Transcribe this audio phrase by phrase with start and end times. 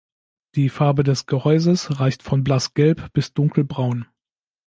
[0.55, 4.07] Die Farbe des Gehäuses reicht von Blassgelb bis Dunkelbraun.